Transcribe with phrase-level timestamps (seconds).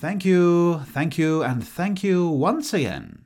[0.00, 3.18] Thank you, thank you, and thank you once again.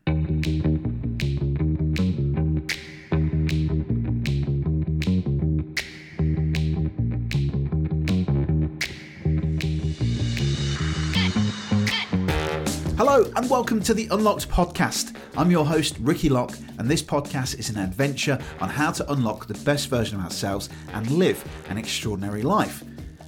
[12.96, 15.16] Hello, and welcome to the Unlocked Podcast.
[15.36, 19.46] I'm your host, Ricky Lock, and this podcast is an adventure on how to unlock
[19.46, 22.82] the best version of ourselves and live an extraordinary life.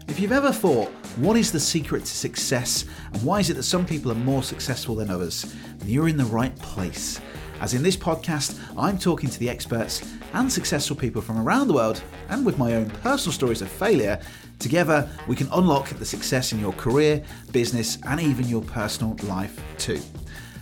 [0.08, 3.64] If you've ever thought, what is the secret to success and why is it that
[3.64, 7.20] some people are more successful than others, then you're in the right place.
[7.60, 11.74] As in this podcast, I'm talking to the experts and successful people from around the
[11.74, 14.20] world, and with my own personal stories of failure,
[14.58, 19.60] together we can unlock the success in your career, business, and even your personal life
[19.76, 20.00] too.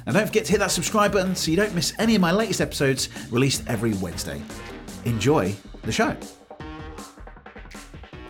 [0.07, 2.33] And don't forget to hit that subscribe button so you don't miss any of my
[2.33, 4.41] latest episodes released every Wednesday.
[5.05, 6.17] Enjoy the show.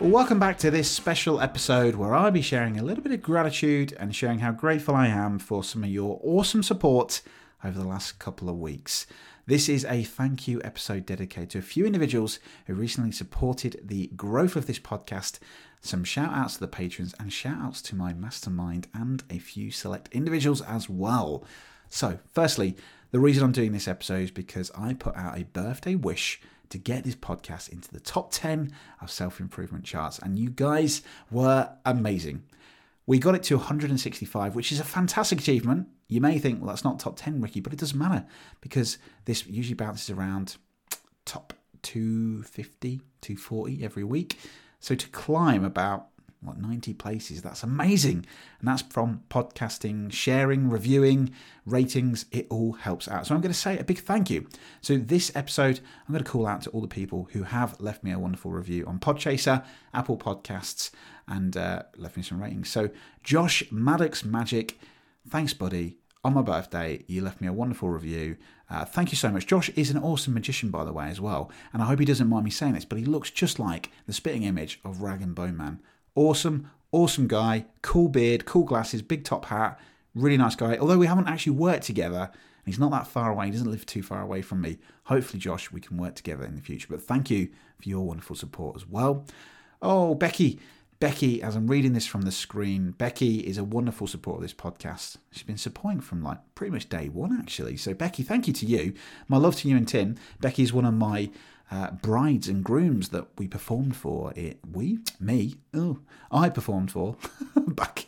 [0.01, 3.21] Well, welcome back to this special episode where I'll be sharing a little bit of
[3.21, 7.21] gratitude and sharing how grateful I am for some of your awesome support
[7.63, 9.07] over the last couple of weeks.
[9.45, 14.07] This is a thank you episode dedicated to a few individuals who recently supported the
[14.17, 15.39] growth of this podcast.
[15.79, 19.71] Some shout outs to the patrons and shout outs to my mastermind and a few
[19.71, 21.45] select individuals as well.
[21.87, 22.75] So, firstly,
[23.11, 26.77] the reason I'm doing this episode is because I put out a birthday wish to
[26.77, 28.71] get this podcast into the top 10
[29.01, 32.43] of self improvement charts, and you guys were amazing.
[33.07, 35.87] We got it to 165, which is a fantastic achievement.
[36.07, 38.25] You may think, well, that's not top 10, Ricky, but it doesn't matter
[38.61, 40.57] because this usually bounces around
[41.25, 44.37] top 250, 240 every week.
[44.79, 46.07] So to climb about
[46.45, 48.25] what 90 places that's amazing
[48.59, 51.31] and that's from podcasting sharing reviewing
[51.65, 54.47] ratings it all helps out so i'm going to say a big thank you
[54.81, 58.03] so this episode i'm going to call out to all the people who have left
[58.03, 60.91] me a wonderful review on podchaser apple podcasts
[61.27, 62.89] and uh, left me some ratings so
[63.23, 64.79] josh maddox magic
[65.27, 68.35] thanks buddy on my birthday, you left me a wonderful review.
[68.67, 69.45] Uh, thank you so much.
[69.45, 71.51] Josh is an awesome magician, by the way, as well.
[71.71, 74.13] And I hope he doesn't mind me saying this, but he looks just like the
[74.13, 75.81] spitting image of Rag'n'Bone Man.
[76.15, 79.79] Awesome, awesome guy, cool beard, cool glasses, big top hat,
[80.15, 80.77] really nice guy.
[80.77, 82.31] Although we haven't actually worked together,
[82.65, 84.77] and he's not that far away, he doesn't live too far away from me.
[85.03, 86.87] Hopefully, Josh, we can work together in the future.
[86.89, 87.49] But thank you
[87.79, 89.25] for your wonderful support as well.
[89.81, 90.59] Oh, Becky,
[90.99, 94.53] Becky, as I'm reading this from the screen, Becky is a wonderful supporter of this
[94.53, 95.17] podcast.
[95.31, 97.77] She's been supporting from like pretty much day one, actually.
[97.77, 98.93] So, Becky, thank you to you.
[99.27, 100.15] My love to you and Tim.
[100.39, 101.29] Becky is one of my
[101.71, 104.33] uh, brides and grooms that we performed for.
[104.35, 105.99] It we me oh
[106.31, 107.17] I performed for
[107.67, 108.05] back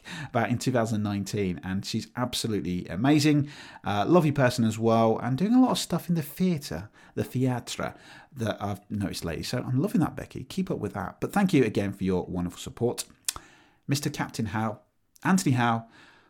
[0.49, 3.49] in 2019, and she's absolutely amazing,
[3.83, 7.23] uh, lovely person as well, and doing a lot of stuff in the theatre, the
[7.23, 7.93] theatre
[8.35, 9.43] that I've noticed lately.
[9.43, 10.43] So I'm loving that, Becky.
[10.43, 11.19] Keep up with that.
[11.19, 13.05] But thank you again for your wonderful support,
[13.89, 14.11] Mr.
[14.13, 14.79] Captain Howe,
[15.23, 15.85] Anthony Howe.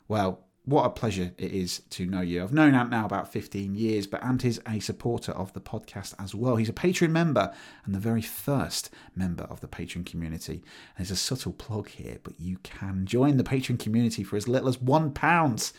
[0.07, 2.43] Well, what a pleasure it is to know you.
[2.43, 6.13] I've known Ant now about 15 years, but Ant is a supporter of the podcast
[6.19, 6.57] as well.
[6.57, 7.53] He's a Patreon member
[7.85, 10.61] and the very first member of the Patreon community.
[10.97, 14.67] There's a subtle plug here, but you can join the Patreon community for as little
[14.67, 15.71] as one pound.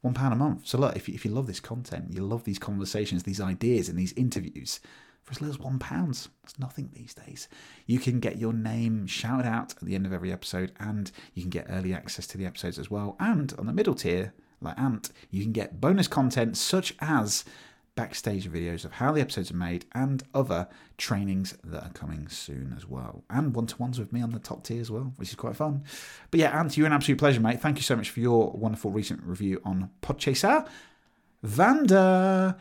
[0.00, 0.66] One pound a month.
[0.66, 3.88] So look, if you, if you love this content, you love these conversations, these ideas,
[3.88, 4.80] and these interviews,
[5.26, 6.28] for as little as one pound.
[6.44, 7.48] It's nothing these days.
[7.84, 11.42] You can get your name shouted out at the end of every episode, and you
[11.42, 13.16] can get early access to the episodes as well.
[13.18, 17.44] And on the middle tier, like Ant, you can get bonus content such as
[17.96, 22.72] backstage videos of how the episodes are made and other trainings that are coming soon
[22.76, 23.24] as well.
[23.28, 25.56] And one to ones with me on the top tier as well, which is quite
[25.56, 25.82] fun.
[26.30, 27.60] But yeah, Ant, you're an absolute pleasure, mate.
[27.60, 30.68] Thank you so much for your wonderful recent review on Podchaser.
[31.42, 32.56] Vanda.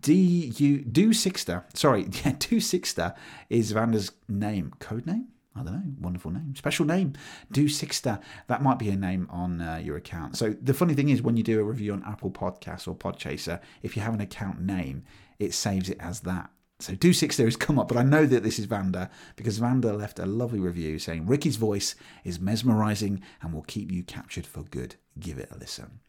[0.00, 1.64] D U Do Sixter.
[1.74, 3.14] Sorry, yeah, Do Sixter
[3.50, 5.28] is Vanda's name, code name.
[5.56, 7.12] I don't know, wonderful name, special name,
[7.52, 8.18] Do Sixter.
[8.48, 10.36] That might be a name on uh, your account.
[10.36, 13.60] So the funny thing is, when you do a review on Apple Podcasts or Podchaser,
[13.82, 15.04] if you have an account name,
[15.38, 16.50] it saves it as that.
[16.80, 19.92] So Do Sixter has come up, but I know that this is Vanda because Vanda
[19.92, 24.62] left a lovely review saying Ricky's voice is mesmerizing and will keep you captured for
[24.64, 24.96] good.
[25.20, 26.00] Give it a listen.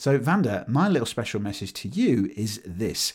[0.00, 3.12] So, Vanda, my little special message to you is this.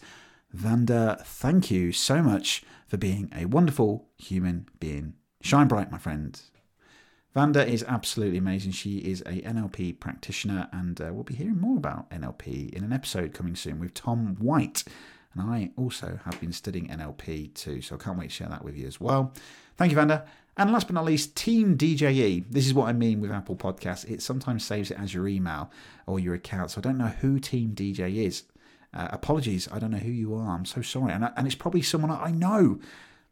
[0.51, 5.15] Vanda, thank you so much for being a wonderful human being.
[5.41, 6.39] Shine bright, my friend.
[7.33, 8.71] Vanda is absolutely amazing.
[8.71, 12.93] She is a NLP practitioner, and uh, we'll be hearing more about NLP in an
[12.93, 14.83] episode coming soon with Tom White.
[15.33, 18.63] And I also have been studying NLP too, so I can't wait to share that
[18.63, 19.33] with you as well.
[19.75, 20.27] Thank you, Vanda.
[20.57, 22.45] And last but not least, Team DJE.
[22.49, 24.09] This is what I mean with Apple Podcasts.
[24.09, 25.69] It sometimes saves it as your email
[26.07, 26.71] or your account.
[26.71, 28.43] So I don't know who Team DJ is.
[28.93, 30.51] Uh, apologies, I don't know who you are.
[30.51, 31.11] I'm so sorry.
[31.11, 32.79] And, and it's probably someone I know.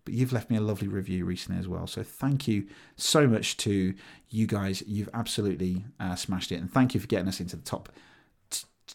[0.05, 1.87] but you've left me a lovely review recently as well.
[1.87, 2.67] So thank you
[2.97, 3.93] so much to
[4.29, 4.83] you guys.
[4.85, 7.89] You've absolutely uh, smashed it, and thank you for getting us into the top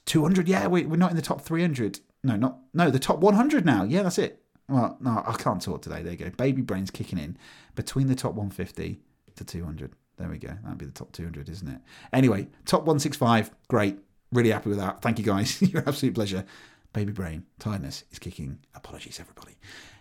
[0.05, 0.49] 200.
[0.49, 2.01] Yeah, we, we're not in the top 300.
[2.23, 3.85] No, not no, the top 100 now.
[3.85, 4.43] Yeah, that's it.
[4.69, 6.03] Well, no, I can't talk today.
[6.03, 6.31] There you go.
[6.31, 7.39] Baby brains kicking in
[7.75, 9.01] between the top 150
[9.37, 9.93] to 200.
[10.19, 10.53] There we go.
[10.63, 11.81] That'd be the top 200, isn't it?
[12.13, 13.51] Anyway, top 165.
[13.69, 13.99] Great.
[14.33, 15.01] Really happy with that.
[15.01, 15.63] Thank you guys.
[15.73, 16.45] Your absolute pleasure.
[16.93, 18.59] Baby brain tiredness is kicking.
[18.75, 19.57] Apologies, everybody.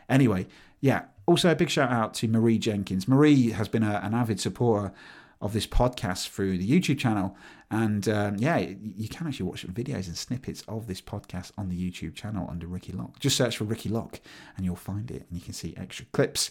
[0.09, 0.47] Anyway,
[0.81, 1.03] yeah.
[1.27, 3.07] Also, a big shout out to Marie Jenkins.
[3.07, 4.93] Marie has been a, an avid supporter
[5.41, 7.35] of this podcast through the YouTube channel.
[7.69, 11.75] And um, yeah, you can actually watch videos and snippets of this podcast on the
[11.75, 13.19] YouTube channel under Ricky Lock.
[13.19, 14.19] Just search for Ricky Lock
[14.55, 16.49] and you'll find it and you can see extra clips.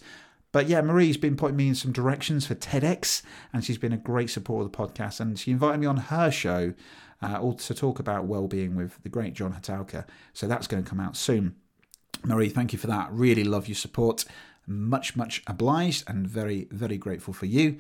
[0.52, 3.22] But yeah, Marie's been putting me in some directions for TEDx
[3.52, 5.20] and she's been a great supporter of the podcast.
[5.20, 6.74] And she invited me on her show
[7.20, 10.06] uh, to talk about well-being with the great John Hatalka.
[10.32, 11.56] So that's going to come out soon.
[12.24, 13.10] Marie, thank you for that.
[13.10, 14.24] Really love your support.
[14.66, 17.78] Much, much obliged and very, very grateful for you.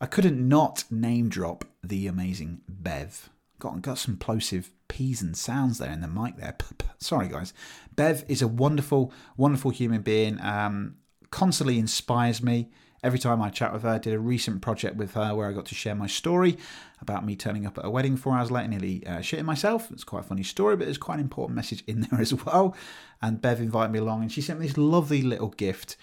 [0.00, 3.30] I couldn't not name drop the amazing Bev.
[3.58, 6.56] Got, got some plosive P's and sounds there in the mic there.
[6.98, 7.54] Sorry, guys.
[7.94, 10.40] Bev is a wonderful, wonderful human being.
[10.40, 10.96] Um,
[11.30, 12.68] constantly inspires me
[13.02, 13.90] every time I chat with her.
[13.90, 16.58] I did a recent project with her where I got to share my story
[17.00, 19.90] about me turning up at a wedding four hours late, and nearly uh, shitting myself.
[19.90, 22.76] It's quite a funny story, but there's quite an important message in there as well.
[23.22, 25.96] And Bev invited me along, and she sent me this lovely little gift.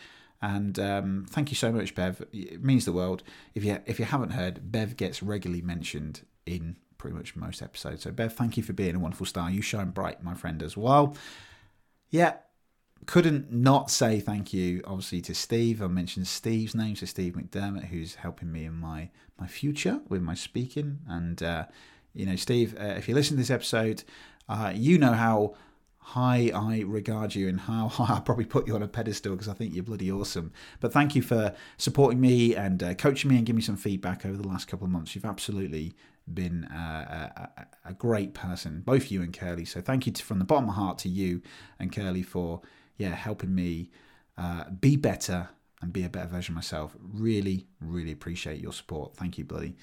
[0.43, 2.21] And um, thank you so much, Bev.
[2.33, 3.23] It means the world.
[3.55, 8.03] If you if you haven't heard, Bev gets regularly mentioned in pretty much most episodes.
[8.03, 9.49] So Bev, thank you for being a wonderful star.
[9.49, 11.15] You shine bright, my friend, as well.
[12.09, 12.33] Yeah,
[13.05, 15.81] couldn't not say thank you, obviously, to Steve.
[15.81, 20.21] I mentioned Steve's name, so Steve McDermott, who's helping me in my my future with
[20.21, 20.99] my speaking.
[21.07, 21.67] And uh,
[22.13, 24.03] you know, Steve, uh, if you listen to this episode,
[24.49, 25.55] uh, you know how
[26.03, 29.47] high I regard you and how high I probably put you on a pedestal because
[29.47, 30.51] I think you're bloody awesome.
[30.79, 34.25] But thank you for supporting me and uh, coaching me and giving me some feedback
[34.25, 35.15] over the last couple of months.
[35.15, 35.93] You've absolutely
[36.31, 37.49] been a,
[37.85, 39.65] a, great person, both you and Curly.
[39.65, 41.41] So thank you to, from the bottom of my heart to you
[41.79, 42.61] and Curly for
[42.97, 43.91] yeah, helping me
[44.37, 45.49] uh, be better
[45.81, 46.95] and be a better version of myself.
[46.99, 49.15] Really, really appreciate your support.
[49.15, 49.75] Thank you, buddy.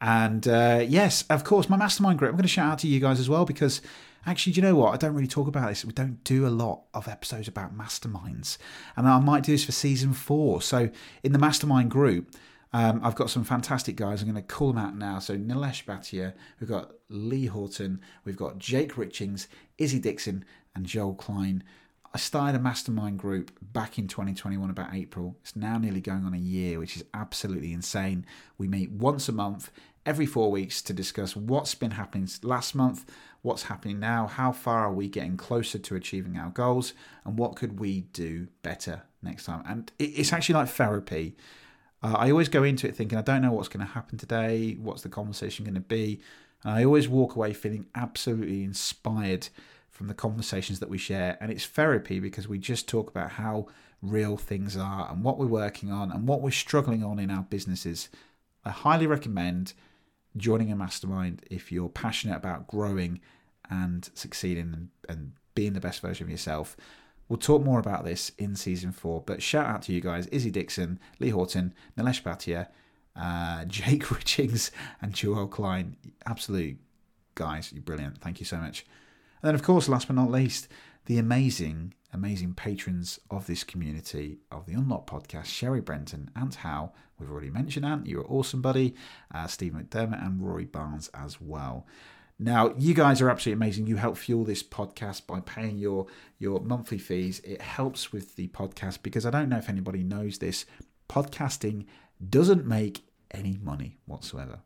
[0.00, 2.30] And uh, yes, of course, my mastermind group.
[2.30, 3.80] I'm going to shout out to you guys as well because
[4.26, 4.92] actually, do you know what?
[4.92, 5.84] I don't really talk about this.
[5.84, 8.58] We don't do a lot of episodes about masterminds,
[8.96, 10.60] and I might do this for season four.
[10.60, 10.90] So
[11.22, 12.34] in the mastermind group.
[12.72, 14.20] Um, I've got some fantastic guys.
[14.20, 15.18] I'm going to call them out now.
[15.18, 19.46] So Nilesh Bhatia, we've got Lee Horton, we've got Jake Richings,
[19.78, 20.44] Izzy Dixon,
[20.74, 21.64] and Joel Klein.
[22.16, 25.36] I started a mastermind group back in 2021, about April.
[25.42, 28.24] It's now nearly going on a year, which is absolutely insane.
[28.56, 29.70] We meet once a month,
[30.06, 33.04] every four weeks, to discuss what's been happening last month,
[33.42, 36.94] what's happening now, how far are we getting closer to achieving our goals,
[37.26, 39.62] and what could we do better next time.
[39.68, 41.36] And it's actually like therapy.
[42.02, 44.78] Uh, I always go into it thinking, I don't know what's going to happen today,
[44.80, 46.22] what's the conversation going to be.
[46.64, 49.50] And I always walk away feeling absolutely inspired
[49.96, 51.38] from the conversations that we share.
[51.40, 53.66] And it's therapy because we just talk about how
[54.02, 57.44] real things are and what we're working on and what we're struggling on in our
[57.44, 58.10] businesses.
[58.62, 59.72] I highly recommend
[60.36, 63.20] joining a mastermind if you're passionate about growing
[63.70, 66.76] and succeeding and, being the best version of yourself.
[67.30, 70.50] We'll talk more about this in season four, but shout out to you guys Izzy
[70.50, 72.68] Dixon, Lee Horton, Nilesh Bhatia,
[73.18, 74.70] uh, Jake Richings,
[75.00, 75.96] and Joel Klein.
[76.26, 76.76] Absolute
[77.34, 78.18] guys, you're brilliant.
[78.18, 78.84] Thank you so much.
[79.42, 80.68] And then, of course, last but not least,
[81.06, 86.92] the amazing, amazing patrons of this community of the Unlock podcast Cheri Brenton, Ant Howe,
[87.18, 88.94] we've already mentioned Ant, you're awesome, buddy,
[89.32, 91.86] uh, Steve McDermott, and Rory Barnes as well.
[92.38, 93.86] Now, you guys are absolutely amazing.
[93.86, 96.06] You help fuel this podcast by paying your
[96.38, 97.40] your monthly fees.
[97.40, 100.66] It helps with the podcast because I don't know if anybody knows this.
[101.08, 101.86] Podcasting
[102.28, 104.60] doesn't make any money whatsoever.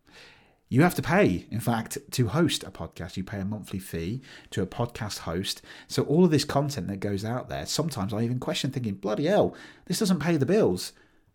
[0.70, 3.16] You have to pay, in fact, to host a podcast.
[3.16, 5.62] You pay a monthly fee to a podcast host.
[5.88, 9.26] So all of this content that goes out there, sometimes I even question thinking, bloody
[9.26, 10.92] hell, this doesn't pay the bills.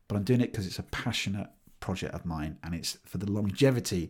[0.07, 1.49] But I'm doing it because it's a passionate
[1.81, 4.09] project of mine and it's for the longevity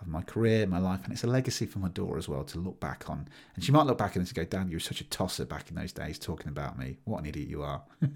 [0.00, 2.58] of my career, my life, and it's a legacy for my daughter as well to
[2.58, 3.28] look back on.
[3.54, 5.76] And she might look back and go, Dan, you were such a tosser back in
[5.76, 6.96] those days talking about me.
[7.04, 7.82] What an idiot you are.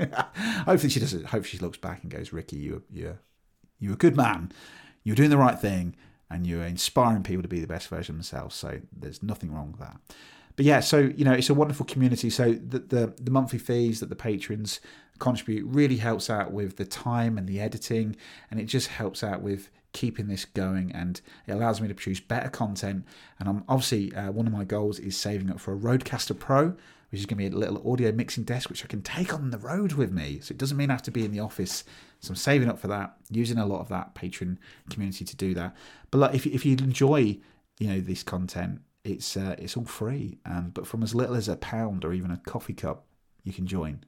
[0.65, 3.21] hopefully she doesn't hopefully she looks back and goes, Ricky, you you're
[3.79, 4.53] you're a good man.
[5.05, 5.95] You're doing the right thing
[6.31, 8.55] and you're inspiring people to be the best version of themselves.
[8.55, 9.97] So there's nothing wrong with that.
[10.57, 12.31] But yeah, so you know, it's a wonderful community.
[12.31, 14.81] So the the, the monthly fees that the patrons
[15.19, 18.17] contribute really helps out with the time and the editing,
[18.51, 22.21] and it just helps out with keeping this going and it allows me to produce
[22.21, 23.03] better content.
[23.41, 26.77] And I'm obviously, uh, one of my goals is saving up for a Rodecaster Pro,
[27.17, 29.49] which is going to be a little audio mixing desk which I can take on
[29.49, 30.39] the road with me.
[30.43, 31.83] So it doesn't mean I have to be in the office.
[32.21, 34.59] So I'm saving up for that, using a lot of that Patreon
[34.91, 35.75] community to do that.
[36.11, 37.39] But look, if, if you enjoy,
[37.79, 40.37] you know, this content, it's uh, it's all free.
[40.45, 43.07] Um, but from as little as a pound or even a coffee cup,
[43.45, 44.05] you can join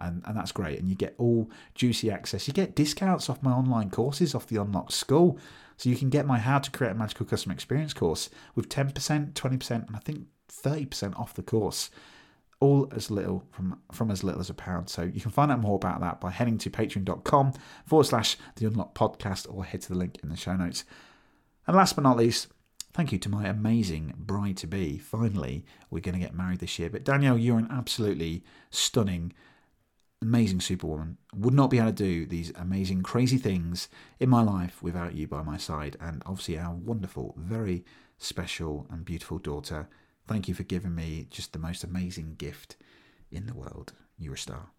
[0.00, 0.80] and, and that's great.
[0.80, 2.48] And you get all juicy access.
[2.48, 5.38] You get discounts off my online courses off the Unlocked School.
[5.76, 9.32] So you can get my How to Create a Magical Customer Experience course with 10%,
[9.32, 11.90] 20%, and I think 30% off the course.
[12.60, 14.88] All as little from from as little as a pound.
[14.88, 17.52] So you can find out more about that by heading to patreon.com
[17.86, 20.84] forward slash the Unlock podcast or head to the link in the show notes.
[21.66, 22.48] And last but not least,
[22.92, 24.98] thank you to my amazing bride to be.
[24.98, 26.90] Finally, we're going to get married this year.
[26.90, 29.32] But Danielle, you're an absolutely stunning
[30.20, 31.18] amazing superwoman.
[31.34, 33.88] Would not be able to do these amazing, crazy things
[34.18, 35.96] in my life without you by my side.
[36.00, 37.84] And obviously, our wonderful, very
[38.18, 39.88] special, and beautiful daughter.
[40.28, 42.76] Thank you for giving me just the most amazing gift
[43.30, 43.94] in the world.
[44.18, 44.70] You're a star.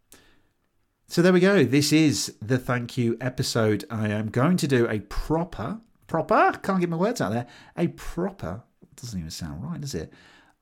[1.08, 1.64] So there we go.
[1.64, 3.84] This is the thank you episode.
[3.90, 7.88] I am going to do a proper, proper, can't get my words out there, a
[7.88, 8.62] proper,
[8.96, 10.14] doesn't even sound right, does it?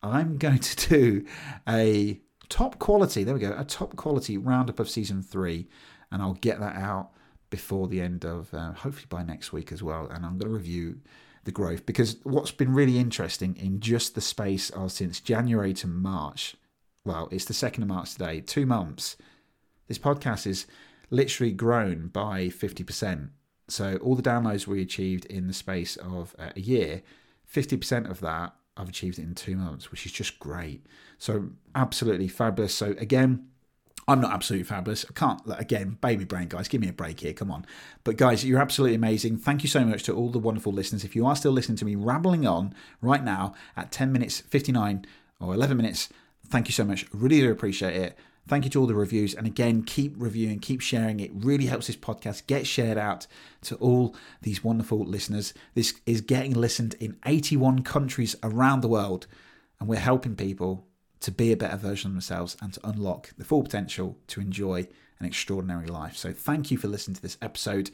[0.01, 1.25] I'm going to do
[1.67, 3.25] a top quality.
[3.25, 3.53] There we go.
[3.57, 5.67] A top quality roundup of season three,
[6.13, 7.09] and I'll get that out
[7.49, 10.07] before the end of uh, hopefully by next week as well.
[10.07, 10.99] And I'm going to review
[11.47, 15.87] the growth because what's been really interesting in just the space of since January to
[15.87, 16.55] March.
[17.03, 18.41] Well, it's the second of March today.
[18.41, 19.17] Two months.
[19.87, 20.67] This podcast is
[21.09, 23.29] literally grown by 50%.
[23.69, 27.01] So all the downloads we achieved in the space of uh, a year,
[27.51, 30.85] 50% of that I've achieved in two months, which is just great.
[31.17, 32.75] So absolutely fabulous.
[32.75, 33.47] So again,
[34.09, 35.05] I'm not absolutely fabulous.
[35.09, 37.33] I can't, again, baby brain, guys, give me a break here.
[37.33, 37.65] Come on.
[38.05, 39.37] But guys, you're absolutely amazing.
[39.37, 41.03] Thank you so much to all the wonderful listeners.
[41.03, 45.05] If you are still listening to me rambling on right now at 10 minutes 59
[45.41, 46.07] or 11 minutes,
[46.47, 47.05] thank you so much.
[47.11, 48.17] Really do appreciate it.
[48.47, 49.33] Thank you to all the reviews.
[49.33, 51.19] And again, keep reviewing, keep sharing.
[51.19, 53.27] It really helps this podcast get shared out
[53.63, 55.53] to all these wonderful listeners.
[55.75, 59.27] This is getting listened in 81 countries around the world.
[59.81, 60.86] And we're helping people
[61.21, 64.87] to be a better version of themselves and to unlock the full potential to enjoy
[65.19, 66.15] an extraordinary life.
[66.15, 67.91] So thank you for listening to this episode.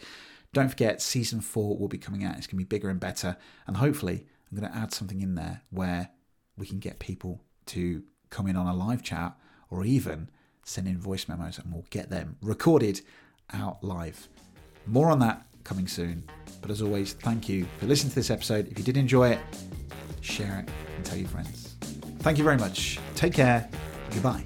[0.51, 2.37] Don't forget, season four will be coming out.
[2.37, 3.37] It's going to be bigger and better.
[3.65, 6.09] And hopefully, I'm going to add something in there where
[6.57, 9.35] we can get people to come in on a live chat
[9.69, 10.29] or even
[10.65, 13.01] send in voice memos and we'll get them recorded
[13.51, 14.27] out live.
[14.85, 16.23] More on that coming soon.
[16.61, 18.67] But as always, thank you for listening to this episode.
[18.69, 19.39] If you did enjoy it,
[20.21, 21.62] share it and tell your friends.
[22.23, 22.99] Thank you very much.
[23.15, 23.69] Take care.
[24.11, 24.43] Goodbye.